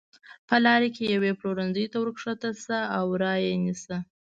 په 0.49 0.55
لاره 0.65 0.87
کې 0.95 1.03
یوې 1.15 1.31
پلورنځۍ 1.39 1.85
ته 1.91 1.97
ورکښته 1.99 2.49
شه 2.63 2.79
او 2.97 3.07
را 3.21 3.33
یې 3.45 3.53
نیسه. 3.63 3.97